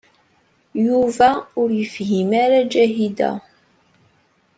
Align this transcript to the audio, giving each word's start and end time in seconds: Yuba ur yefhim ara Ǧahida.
Yuba 0.85 1.29
ur 1.61 1.69
yefhim 1.79 2.29
ara 2.43 2.59
Ǧahida. 2.71 3.31